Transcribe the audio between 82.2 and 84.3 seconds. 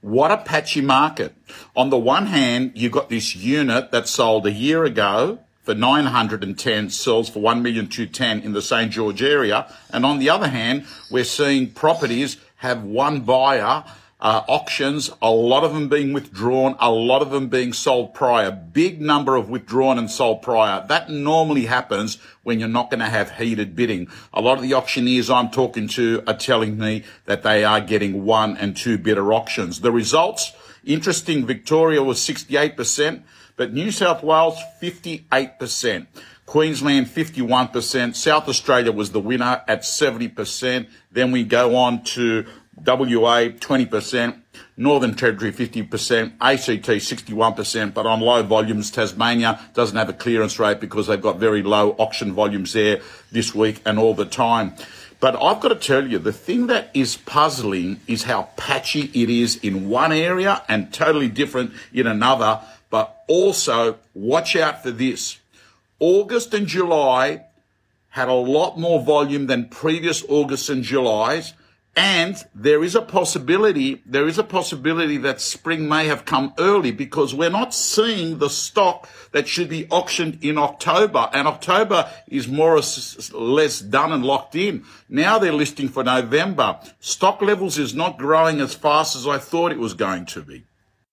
is more or less done and